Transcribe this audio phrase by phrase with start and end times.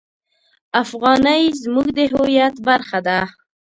[0.83, 3.19] افغانۍ زموږ د هویت برخه ده.